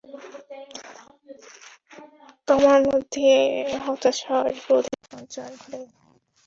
তোমার 2.47 2.79
মধ্যে 2.89 3.27
হতাশা 3.85 4.33
আর 4.39 4.53
ক্রোধের 4.61 4.99
সঞ্চার 5.09 5.49
ঘটে। 5.53 5.79